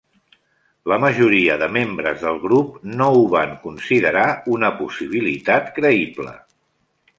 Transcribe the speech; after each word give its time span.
La 0.91 0.95
majoria 1.01 1.57
de 1.63 1.67
membres 1.75 2.23
del 2.29 2.39
grup 2.47 2.79
no 3.03 3.11
ho 3.19 3.23
van 3.35 3.53
considerar 3.67 4.25
una 4.57 4.75
possibilitat 4.83 5.73
creïble. 5.79 6.37